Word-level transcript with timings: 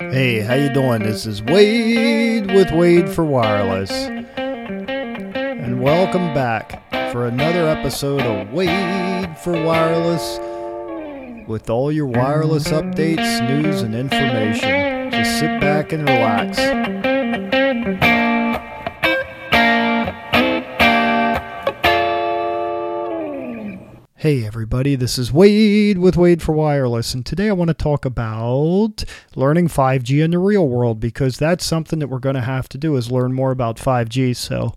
Hey, 0.00 0.40
how 0.40 0.54
you 0.54 0.72
doing? 0.72 1.02
This 1.02 1.26
is 1.26 1.42
Wade 1.42 2.54
with 2.54 2.70
Wade 2.70 3.08
for 3.08 3.24
Wireless. 3.24 3.90
And 4.36 5.82
welcome 5.82 6.32
back 6.32 6.80
for 7.10 7.26
another 7.26 7.66
episode 7.66 8.20
of 8.20 8.52
Wade 8.52 9.36
for 9.38 9.52
Wireless 9.52 10.38
with 11.48 11.68
all 11.68 11.90
your 11.90 12.06
wireless 12.06 12.68
updates, 12.68 13.48
news, 13.48 13.82
and 13.82 13.96
information. 13.96 15.10
Just 15.10 15.40
sit 15.40 15.60
back 15.60 15.90
and 15.92 16.04
relax. 16.04 16.58
Hey 24.20 24.44
everybody, 24.44 24.96
this 24.96 25.16
is 25.16 25.32
Wade 25.32 25.98
with 25.98 26.16
Wade 26.16 26.42
for 26.42 26.50
Wireless, 26.50 27.14
and 27.14 27.24
today 27.24 27.48
I 27.48 27.52
want 27.52 27.68
to 27.68 27.74
talk 27.74 28.04
about 28.04 29.04
learning 29.36 29.68
5G 29.68 30.24
in 30.24 30.32
the 30.32 30.38
real 30.38 30.66
world 30.66 30.98
because 30.98 31.38
that's 31.38 31.64
something 31.64 32.00
that 32.00 32.08
we're 32.08 32.18
going 32.18 32.34
to 32.34 32.40
have 32.40 32.68
to 32.70 32.78
do 32.78 32.96
is 32.96 33.12
learn 33.12 33.32
more 33.32 33.52
about 33.52 33.76
5G. 33.76 34.34
So 34.34 34.74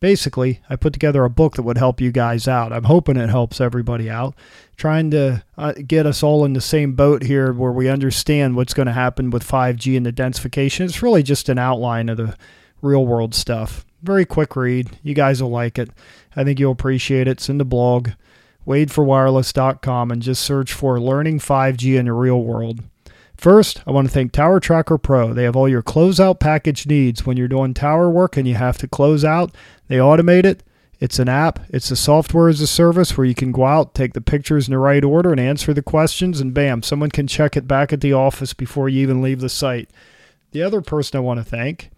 basically, 0.00 0.62
I 0.70 0.76
put 0.76 0.94
together 0.94 1.22
a 1.24 1.28
book 1.28 1.56
that 1.56 1.64
would 1.64 1.76
help 1.76 2.00
you 2.00 2.10
guys 2.10 2.48
out. 2.48 2.72
I'm 2.72 2.84
hoping 2.84 3.18
it 3.18 3.28
helps 3.28 3.60
everybody 3.60 4.08
out, 4.08 4.34
trying 4.78 5.10
to 5.10 5.44
uh, 5.58 5.74
get 5.86 6.06
us 6.06 6.22
all 6.22 6.46
in 6.46 6.54
the 6.54 6.62
same 6.62 6.94
boat 6.94 7.22
here 7.22 7.52
where 7.52 7.72
we 7.72 7.90
understand 7.90 8.56
what's 8.56 8.72
going 8.72 8.86
to 8.86 8.92
happen 8.94 9.28
with 9.28 9.46
5G 9.46 9.98
and 9.98 10.06
the 10.06 10.14
densification. 10.14 10.86
It's 10.86 11.02
really 11.02 11.22
just 11.22 11.50
an 11.50 11.58
outline 11.58 12.08
of 12.08 12.16
the 12.16 12.34
real 12.80 13.04
world 13.04 13.34
stuff. 13.34 13.84
Very 14.02 14.24
quick 14.24 14.56
read. 14.56 14.98
You 15.02 15.12
guys 15.12 15.42
will 15.42 15.50
like 15.50 15.78
it. 15.78 15.90
I 16.34 16.42
think 16.42 16.58
you'll 16.58 16.72
appreciate 16.72 17.28
it. 17.28 17.32
It's 17.32 17.50
in 17.50 17.58
the 17.58 17.66
blog 17.66 18.12
wadeforwireless.com 18.68 20.10
and 20.10 20.22
just 20.22 20.42
search 20.42 20.72
for 20.72 21.00
Learning 21.00 21.38
5G 21.38 21.98
in 21.98 22.04
the 22.04 22.12
Real 22.12 22.42
World. 22.42 22.82
First, 23.36 23.82
I 23.86 23.92
want 23.92 24.08
to 24.08 24.12
thank 24.12 24.32
Tower 24.32 24.60
Tracker 24.60 24.98
Pro. 24.98 25.32
They 25.32 25.44
have 25.44 25.56
all 25.56 25.68
your 25.68 25.82
closeout 25.82 26.38
package 26.38 26.86
needs 26.86 27.24
when 27.24 27.36
you're 27.36 27.48
doing 27.48 27.72
tower 27.72 28.10
work 28.10 28.36
and 28.36 28.46
you 28.46 28.54
have 28.54 28.76
to 28.78 28.88
close 28.88 29.24
out. 29.24 29.54
They 29.86 29.96
automate 29.96 30.44
it. 30.44 30.62
It's 31.00 31.20
an 31.20 31.28
app, 31.28 31.60
it's 31.68 31.92
a 31.92 31.96
software 31.96 32.48
as 32.48 32.60
a 32.60 32.66
service 32.66 33.16
where 33.16 33.24
you 33.24 33.34
can 33.34 33.52
go 33.52 33.64
out, 33.64 33.94
take 33.94 34.14
the 34.14 34.20
pictures 34.20 34.66
in 34.66 34.72
the 34.72 34.78
right 34.78 35.04
order, 35.04 35.30
and 35.30 35.38
answer 35.38 35.72
the 35.72 35.80
questions, 35.80 36.40
and 36.40 36.52
bam, 36.52 36.82
someone 36.82 37.10
can 37.10 37.28
check 37.28 37.56
it 37.56 37.68
back 37.68 37.92
at 37.92 38.00
the 38.00 38.12
office 38.12 38.52
before 38.52 38.88
you 38.88 39.00
even 39.00 39.22
leave 39.22 39.40
the 39.40 39.48
site. 39.48 39.88
The 40.50 40.62
other 40.62 40.80
person 40.80 41.16
I 41.16 41.20
want 41.20 41.38
to 41.38 41.44
thank 41.44 41.90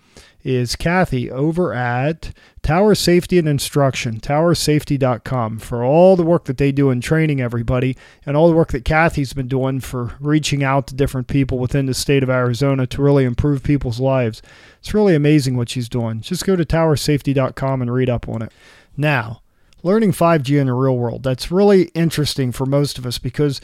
is 0.42 0.76
Kathy 0.76 1.30
over 1.30 1.72
at 1.74 2.32
Tower 2.62 2.94
Safety 2.94 3.38
and 3.38 3.48
Instruction, 3.48 4.20
towersafety.com, 4.20 5.58
for 5.58 5.84
all 5.84 6.16
the 6.16 6.22
work 6.22 6.44
that 6.44 6.56
they 6.56 6.72
do 6.72 6.90
in 6.90 7.00
training 7.00 7.40
everybody 7.40 7.96
and 8.24 8.36
all 8.36 8.48
the 8.48 8.56
work 8.56 8.72
that 8.72 8.84
Kathy's 8.84 9.32
been 9.32 9.48
doing 9.48 9.80
for 9.80 10.14
reaching 10.20 10.62
out 10.62 10.86
to 10.86 10.94
different 10.94 11.26
people 11.26 11.58
within 11.58 11.86
the 11.86 11.94
state 11.94 12.22
of 12.22 12.30
Arizona 12.30 12.86
to 12.86 13.02
really 13.02 13.24
improve 13.24 13.62
people's 13.62 14.00
lives. 14.00 14.40
It's 14.78 14.94
really 14.94 15.14
amazing 15.14 15.56
what 15.56 15.68
she's 15.68 15.88
doing. 15.88 16.20
Just 16.20 16.46
go 16.46 16.56
to 16.56 16.64
towersafety.com 16.64 17.82
and 17.82 17.92
read 17.92 18.08
up 18.08 18.28
on 18.28 18.42
it. 18.42 18.52
Now, 18.96 19.42
learning 19.82 20.12
5G 20.12 20.60
in 20.60 20.66
the 20.66 20.74
real 20.74 20.96
world, 20.96 21.22
that's 21.22 21.50
really 21.50 21.84
interesting 21.94 22.52
for 22.52 22.66
most 22.66 22.98
of 22.98 23.06
us 23.06 23.18
because 23.18 23.60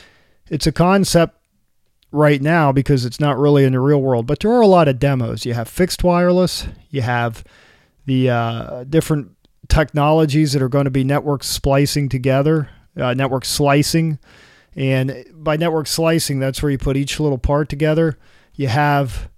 it's 0.48 0.66
a 0.66 0.72
concept 0.72 1.38
right 2.12 2.40
now 2.40 2.72
because 2.72 3.04
it's 3.04 3.20
not 3.20 3.38
really 3.38 3.64
in 3.64 3.72
the 3.72 3.80
real 3.80 4.00
world. 4.00 4.26
But 4.26 4.40
there 4.40 4.52
are 4.52 4.60
a 4.60 4.66
lot 4.66 4.88
of 4.88 4.98
demos. 4.98 5.44
You 5.44 5.54
have 5.54 5.68
fixed 5.68 6.04
wireless, 6.04 6.66
you 6.90 7.02
have 7.02 7.44
the 8.06 8.30
uh, 8.30 8.84
different 8.84 9.32
technologies 9.68 10.52
that 10.52 10.62
are 10.62 10.68
going 10.68 10.84
to 10.84 10.90
be 10.90 11.04
network 11.04 11.42
splicing 11.42 12.08
together, 12.08 12.70
uh, 12.96 13.14
network 13.14 13.44
slicing. 13.44 14.18
And 14.74 15.24
by 15.32 15.56
network 15.56 15.86
slicing, 15.86 16.38
that's 16.38 16.62
where 16.62 16.70
you 16.70 16.78
put 16.78 16.96
each 16.96 17.18
little 17.18 17.38
part 17.38 17.68
together. 17.68 18.18
You 18.54 18.68
have 18.68 19.28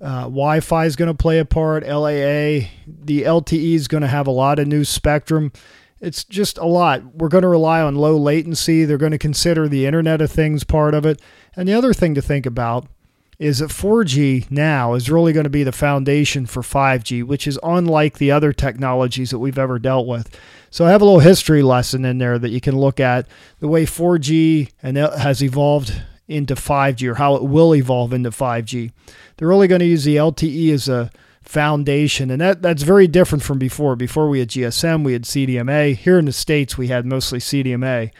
uh, 0.00 0.22
Wi 0.22 0.60
Fi 0.60 0.86
is 0.86 0.96
going 0.96 1.08
to 1.08 1.14
play 1.14 1.38
a 1.38 1.44
part, 1.44 1.84
LAA. 1.84 2.68
The 2.86 3.22
LTE 3.24 3.74
is 3.74 3.88
going 3.88 4.02
to 4.02 4.08
have 4.08 4.26
a 4.26 4.32
lot 4.32 4.58
of 4.58 4.66
new 4.66 4.84
spectrum. 4.84 5.52
It's 6.00 6.24
just 6.24 6.56
a 6.58 6.64
lot. 6.64 7.16
We're 7.16 7.28
going 7.28 7.42
to 7.42 7.48
rely 7.48 7.82
on 7.82 7.94
low 7.94 8.16
latency. 8.16 8.84
They're 8.84 8.96
going 8.96 9.12
to 9.12 9.18
consider 9.18 9.68
the 9.68 9.84
Internet 9.84 10.22
of 10.22 10.30
Things 10.30 10.64
part 10.64 10.94
of 10.94 11.04
it. 11.04 11.20
And 11.54 11.68
the 11.68 11.74
other 11.74 11.92
thing 11.92 12.14
to 12.14 12.22
think 12.22 12.46
about 12.46 12.86
is 13.38 13.58
that 13.58 13.70
4G 13.70 14.50
now 14.50 14.94
is 14.94 15.10
really 15.10 15.32
going 15.32 15.44
to 15.44 15.50
be 15.50 15.62
the 15.62 15.72
foundation 15.72 16.44
for 16.44 16.62
5G, 16.62 17.24
which 17.24 17.46
is 17.46 17.58
unlike 17.62 18.18
the 18.18 18.30
other 18.30 18.52
technologies 18.52 19.30
that 19.30 19.38
we've 19.38 19.58
ever 19.58 19.78
dealt 19.78 20.06
with. 20.06 20.38
So 20.70 20.84
I 20.86 20.90
have 20.90 21.00
a 21.00 21.04
little 21.04 21.20
history 21.20 21.62
lesson 21.62 22.04
in 22.04 22.18
there 22.18 22.38
that 22.38 22.50
you 22.50 22.60
can 22.60 22.78
look 22.78 23.00
at 23.00 23.26
the 23.58 23.68
way 23.68 23.86
4G 23.86 24.70
and 24.82 24.96
has 24.96 25.42
evolved 25.42 26.02
into 26.28 26.54
5G 26.54 27.10
or 27.10 27.14
how 27.14 27.34
it 27.34 27.42
will 27.42 27.74
evolve 27.74 28.12
into 28.12 28.30
5G. 28.30 28.92
They're 29.36 29.48
really 29.48 29.68
going 29.68 29.80
to 29.80 29.86
use 29.86 30.04
the 30.04 30.16
LTE 30.16 30.72
as 30.72 30.88
a 30.88 31.10
foundation 31.50 32.30
and 32.30 32.40
that 32.40 32.62
that's 32.62 32.84
very 32.84 33.08
different 33.08 33.42
from 33.42 33.58
before. 33.58 33.96
Before 33.96 34.28
we 34.28 34.38
had 34.38 34.50
GSM, 34.50 35.02
we 35.02 35.14
had 35.14 35.24
CDMA. 35.24 35.96
Here 35.96 36.16
in 36.16 36.26
the 36.26 36.32
states 36.32 36.78
we 36.78 36.86
had 36.86 37.04
mostly 37.04 37.40
CDMA. 37.40 38.12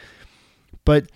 But 0.83 1.09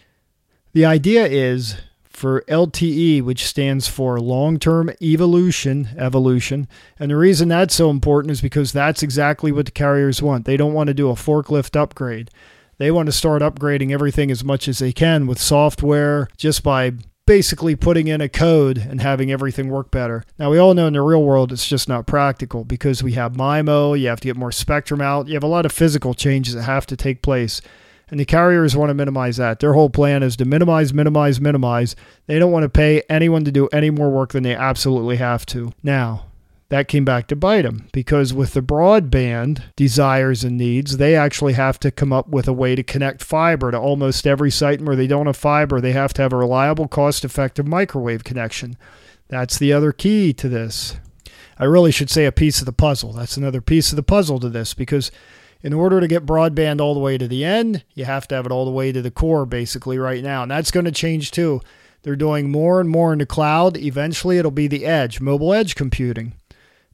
the 0.71 0.85
idea 0.85 1.25
is 1.25 1.75
for 2.05 2.43
LTE, 2.47 3.21
which 3.21 3.45
stands 3.45 3.89
for 3.89 4.17
long 4.21 4.59
term 4.59 4.91
evolution, 5.01 5.89
evolution. 5.97 6.69
And 6.97 7.11
the 7.11 7.17
reason 7.17 7.49
that's 7.49 7.75
so 7.75 7.89
important 7.89 8.31
is 8.31 8.39
because 8.39 8.71
that's 8.71 9.03
exactly 9.03 9.51
what 9.51 9.65
the 9.65 9.73
carriers 9.73 10.21
want. 10.21 10.45
They 10.45 10.55
don't 10.55 10.73
want 10.73 10.87
to 10.87 10.93
do 10.93 11.09
a 11.09 11.15
forklift 11.15 11.75
upgrade. 11.75 12.31
They 12.77 12.91
want 12.91 13.07
to 13.07 13.11
start 13.11 13.41
upgrading 13.41 13.91
everything 13.91 14.31
as 14.31 14.43
much 14.43 14.69
as 14.69 14.79
they 14.79 14.93
can 14.93 15.27
with 15.27 15.39
software 15.39 16.29
just 16.37 16.63
by 16.63 16.93
basically 17.25 17.75
putting 17.75 18.07
in 18.07 18.21
a 18.21 18.29
code 18.29 18.77
and 18.77 19.01
having 19.01 19.31
everything 19.31 19.69
work 19.69 19.89
better. 19.89 20.23
Now, 20.37 20.51
we 20.51 20.57
all 20.57 20.73
know 20.73 20.87
in 20.87 20.93
the 20.93 21.01
real 21.01 21.23
world 21.23 21.51
it's 21.51 21.67
just 21.67 21.89
not 21.89 22.05
practical 22.05 22.63
because 22.63 23.01
we 23.01 23.13
have 23.13 23.33
MIMO, 23.33 23.99
you 23.99 24.07
have 24.07 24.19
to 24.19 24.27
get 24.27 24.37
more 24.37 24.51
spectrum 24.51 25.01
out, 25.01 25.27
you 25.27 25.33
have 25.33 25.43
a 25.43 25.47
lot 25.47 25.65
of 25.65 25.71
physical 25.71 26.13
changes 26.13 26.53
that 26.53 26.63
have 26.63 26.85
to 26.87 26.95
take 26.95 27.21
place. 27.21 27.61
And 28.09 28.19
the 28.19 28.25
carriers 28.25 28.75
want 28.75 28.91
to 28.91 28.93
minimize 28.93 29.37
that. 29.37 29.59
Their 29.59 29.73
whole 29.73 29.89
plan 29.89 30.21
is 30.21 30.35
to 30.35 30.45
minimize, 30.45 30.93
minimize, 30.93 31.41
minimize. 31.41 31.95
They 32.27 32.37
don't 32.37 32.51
want 32.51 32.61
to 32.61 32.69
pay 32.69 33.01
anyone 33.09 33.43
to 33.45 33.51
do 33.51 33.67
any 33.69 33.89
more 33.89 34.11
work 34.11 34.33
than 34.33 34.43
they 34.43 34.55
absolutely 34.55 35.15
have 35.15 35.43
to. 35.47 35.71
Now, 35.81 36.25
that 36.69 36.87
came 36.87 37.05
back 37.05 37.27
to 37.27 37.35
bite 37.35 37.61
them 37.61 37.87
because 37.93 38.33
with 38.33 38.53
the 38.53 38.61
broadband 38.61 39.61
desires 39.75 40.43
and 40.43 40.57
needs, 40.57 40.97
they 40.97 41.15
actually 41.15 41.53
have 41.53 41.79
to 41.79 41.91
come 41.91 42.11
up 42.11 42.27
with 42.27 42.47
a 42.47 42.53
way 42.53 42.75
to 42.75 42.83
connect 42.83 43.23
fiber 43.23 43.71
to 43.71 43.77
almost 43.77 44.25
every 44.25 44.49
site. 44.49 44.81
Where 44.81 44.95
they 44.95 45.07
don't 45.07 45.27
have 45.27 45.37
fiber, 45.37 45.79
they 45.79 45.91
have 45.91 46.13
to 46.13 46.21
have 46.23 46.33
a 46.33 46.37
reliable, 46.37 46.87
cost 46.87 47.23
effective 47.23 47.67
microwave 47.67 48.23
connection. 48.23 48.77
That's 49.27 49.59
the 49.59 49.73
other 49.73 49.91
key 49.91 50.33
to 50.33 50.49
this. 50.49 50.97
I 51.57 51.65
really 51.65 51.91
should 51.91 52.09
say 52.09 52.25
a 52.25 52.31
piece 52.31 52.59
of 52.59 52.65
the 52.65 52.73
puzzle. 52.73 53.13
That's 53.13 53.37
another 53.37 53.61
piece 53.61 53.91
of 53.91 53.95
the 53.95 54.03
puzzle 54.03 54.39
to 54.39 54.49
this 54.49 54.73
because 54.73 55.11
in 55.61 55.71
order 55.71 55.99
to 55.99 56.07
get 56.07 56.25
broadband 56.25 56.81
all 56.81 56.93
the 56.93 56.99
way 56.99 57.17
to 57.17 57.27
the 57.27 57.45
end, 57.45 57.83
you 57.93 58.05
have 58.05 58.27
to 58.27 58.35
have 58.35 58.45
it 58.45 58.51
all 58.51 58.65
the 58.65 58.71
way 58.71 58.91
to 58.91 59.01
the 59.01 59.11
core 59.11 59.45
basically 59.45 59.97
right 59.97 60.23
now. 60.23 60.41
And 60.41 60.51
that's 60.51 60.71
going 60.71 60.85
to 60.85 60.91
change 60.91 61.31
too. 61.31 61.61
They're 62.01 62.15
doing 62.15 62.51
more 62.51 62.79
and 62.79 62.89
more 62.89 63.13
in 63.13 63.19
the 63.19 63.25
cloud. 63.25 63.77
Eventually, 63.77 64.37
it'll 64.37 64.51
be 64.51 64.67
the 64.67 64.85
edge, 64.85 65.21
mobile 65.21 65.53
edge 65.53 65.75
computing. 65.75 66.33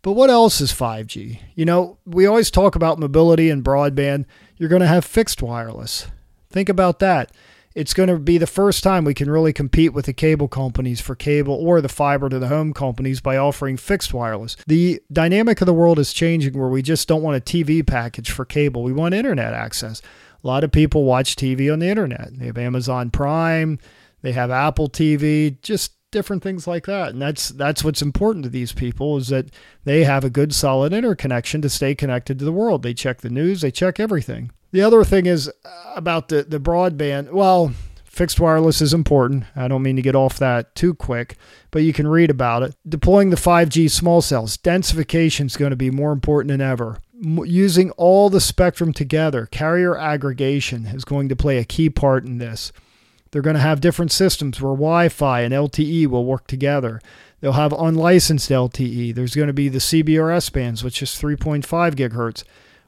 But 0.01 0.13
what 0.13 0.29
else 0.29 0.62
is 0.62 0.73
5G? 0.73 1.39
You 1.56 1.66
know, 1.66 1.97
we 2.06 2.25
always 2.25 2.50
talk 2.50 2.75
about 2.75 3.00
mobility 3.00 3.50
and 3.50 3.63
broadband. 3.63 4.25
You're 4.57 4.69
going 4.69 4.81
to 4.81 4.88
have 4.88 5.06
fixed 5.06 5.41
wireless. 5.41 6.07
Think 6.50 6.69
about 6.69 7.00
that 7.00 7.31
it's 7.73 7.94
going 7.94 8.09
to 8.09 8.17
be 8.17 8.38
the 8.38 8.47
first 8.47 8.84
time 8.84 9.06
we 9.06 9.13
can 9.13 9.29
really 9.29 9.53
compete 9.53 9.94
with 9.94 10.06
the 10.06 10.13
cable 10.13 10.47
companies 10.47 11.00
for 11.00 11.16
cable 11.16 11.53
or 11.53 11.79
the 11.79 11.90
fiber 11.90 12.28
to 12.29 12.40
the 12.40 12.47
home 12.47 12.73
companies 12.73 13.22
by 13.22 13.38
offering 13.38 13.78
fixed 13.78 14.13
wireless. 14.13 14.57
The 14.67 15.01
dynamic 15.11 15.61
of 15.61 15.67
the 15.67 15.73
world 15.73 16.00
is 16.00 16.13
changing 16.13 16.57
where 16.57 16.67
we 16.67 16.81
just 16.81 17.07
don't 17.07 17.23
want 17.23 17.38
a 17.38 17.41
TV 17.41 17.85
package 17.85 18.31
for 18.31 18.45
cable, 18.45 18.84
we 18.84 18.94
want 18.94 19.13
internet 19.13 19.53
access. 19.53 20.01
A 20.44 20.47
lot 20.47 20.63
of 20.63 20.72
people 20.72 21.03
watch 21.03 21.35
TV 21.35 21.72
on 21.72 21.79
the 21.79 21.88
internet. 21.88 22.38
They 22.38 22.47
have 22.47 22.57
Amazon 22.57 23.11
Prime, 23.11 23.79
they 24.22 24.34
have 24.34 24.51
Apple 24.51 24.90
TV, 24.90 25.61
just 25.61 25.94
different 26.11 26.44
things 26.44 26.67
like 26.67 26.85
that. 26.85 27.09
And 27.09 27.22
that's 27.22 27.49
that's 27.49 27.83
what's 27.83 28.01
important 28.01 28.43
to 28.43 28.49
these 28.49 28.73
people 28.73 29.17
is 29.17 29.29
that 29.29 29.47
they 29.84 30.03
have 30.03 30.23
a 30.23 30.29
good 30.29 30.53
solid 30.53 30.93
interconnection 30.93 31.61
to 31.61 31.69
stay 31.69 31.96
connected 31.96 32.37
to 32.40 32.46
the 32.46 32.52
world. 32.52 32.84
They 32.84 32.93
check 32.93 33.22
the 33.22 33.29
news, 33.29 33.61
they 33.61 33.72
check 33.72 33.99
everything. 33.99 34.52
The 34.72 34.81
other 34.81 35.03
thing 35.03 35.25
is 35.25 35.49
uh, 35.49 35.93
about 35.96 36.29
the, 36.29 36.43
the 36.43 36.59
broadband. 36.59 37.31
Well, 37.31 37.73
fixed 38.05 38.40
wireless 38.40 38.81
is 38.81 38.93
important. 38.93 39.46
I 39.55 39.67
don't 39.67 39.84
mean 39.84 39.96
to 39.97 40.02
get 40.02 40.16
off 40.16 40.40
that 40.40 40.75
too 40.75 40.93
quick, 40.93 41.37
but 41.72 41.84
you 41.84 41.93
can 41.93 42.08
read 42.08 42.29
about 42.29 42.63
it. 42.63 42.75
Deploying 42.87 43.29
the 43.29 43.35
5G 43.35 43.90
small 43.90 44.22
cells, 44.22 44.58
densification 44.58 45.46
is 45.46 45.58
going 45.58 45.72
to 45.72 45.78
be 45.78 45.91
more 45.91 46.11
important 46.11 46.49
than 46.49 46.61
ever. 46.61 46.99
Using 47.13 47.91
all 47.91 48.29
the 48.29 48.41
spectrum 48.41 48.93
together, 48.93 49.46
carrier 49.46 49.97
aggregation 49.97 50.87
is 50.87 51.05
going 51.05 51.29
to 51.29 51.35
play 51.35 51.58
a 51.58 51.66
key 51.66 51.90
part 51.90 52.25
in 52.25 52.37
this. 52.37 52.72
They're 53.31 53.41
going 53.41 53.55
to 53.55 53.61
have 53.61 53.81
different 53.81 54.11
systems 54.11 54.61
where 54.61 54.73
Wi 54.73 55.09
Fi 55.09 55.41
and 55.41 55.53
LTE 55.53 56.07
will 56.07 56.25
work 56.25 56.47
together. 56.47 57.01
They'll 57.39 57.53
have 57.53 57.73
unlicensed 57.73 58.49
LTE. 58.49 59.16
There's 59.16 59.35
going 59.35 59.47
to 59.47 59.53
be 59.53 59.69
the 59.69 59.79
CBRS 59.79 60.51
bands, 60.53 60.83
which 60.83 61.01
is 61.01 61.09
3.5 61.11 61.66
gigahertz 61.95 62.43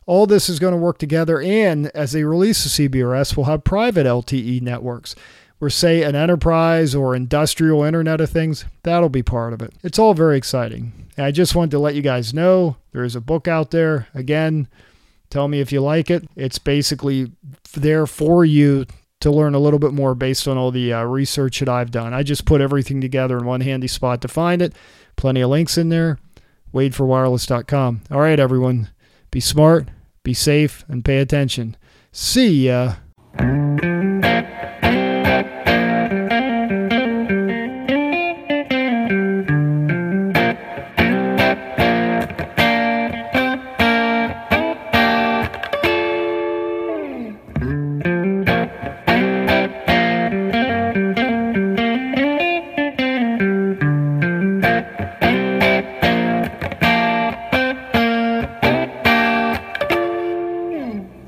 all 0.05 0.25
this 0.25 0.49
is 0.49 0.59
going 0.59 0.73
to 0.73 0.77
work 0.77 0.97
together. 0.97 1.41
And 1.41 1.87
as 1.87 2.11
they 2.11 2.23
release 2.23 2.63
the 2.63 2.89
CBRS, 2.89 3.35
we'll 3.35 3.45
have 3.45 3.63
private 3.63 4.05
LTE 4.05 4.61
networks 4.61 5.15
where, 5.59 5.69
say 5.69 6.03
an 6.03 6.15
enterprise 6.15 6.93
or 6.93 7.15
industrial 7.15 7.83
internet 7.83 8.19
of 8.19 8.29
things, 8.29 8.65
that'll 8.83 9.09
be 9.09 9.23
part 9.23 9.53
of 9.53 9.61
it. 9.61 9.73
It's 9.81 9.99
all 9.99 10.13
very 10.13 10.37
exciting. 10.37 10.91
And 11.15 11.25
I 11.25 11.31
just 11.31 11.55
wanted 11.55 11.71
to 11.71 11.79
let 11.79 11.95
you 11.95 12.01
guys 12.01 12.33
know 12.33 12.77
there 12.91 13.03
is 13.03 13.15
a 13.15 13.21
book 13.21 13.47
out 13.47 13.71
there. 13.71 14.07
Again, 14.13 14.67
tell 15.29 15.47
me 15.47 15.61
if 15.61 15.71
you 15.71 15.81
like 15.81 16.09
it. 16.09 16.27
It's 16.35 16.59
basically 16.59 17.31
there 17.73 18.05
for 18.05 18.43
you 18.43 18.85
to 19.23 19.31
learn 19.31 19.55
a 19.55 19.59
little 19.59 19.79
bit 19.79 19.93
more 19.93 20.15
based 20.15 20.47
on 20.49 20.57
all 20.57 20.69
the 20.69 20.91
uh, 20.91 21.03
research 21.03 21.59
that 21.59 21.69
I've 21.69 21.91
done. 21.91 22.13
I 22.13 22.23
just 22.23 22.45
put 22.45 22.59
everything 22.59 22.99
together 22.99 23.37
in 23.37 23.45
one 23.45 23.61
handy 23.61 23.87
spot 23.87 24.21
to 24.21 24.27
find 24.27 24.61
it. 24.61 24.73
Plenty 25.15 25.39
of 25.41 25.49
links 25.49 25.77
in 25.77 25.87
there. 25.89 26.19
WadeForWireless.com. 26.73 28.01
All 28.11 28.19
right, 28.19 28.39
everyone. 28.39 28.89
Be 29.31 29.39
smart, 29.39 29.87
be 30.23 30.33
safe, 30.33 30.83
and 30.89 31.05
pay 31.05 31.19
attention. 31.19 31.77
See 32.11 32.67
ya. 32.67 32.95